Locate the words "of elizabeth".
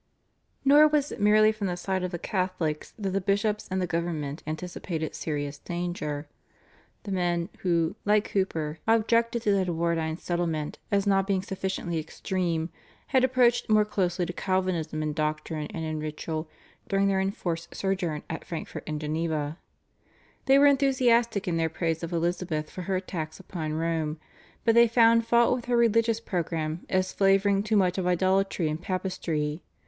22.01-22.71